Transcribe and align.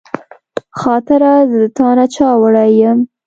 خاطره 0.79 1.31
زه 1.51 1.57
د 1.63 1.65
تا 1.77 1.87
نه 1.97 2.05
چاوړی 2.15 2.71
یم 2.81 2.99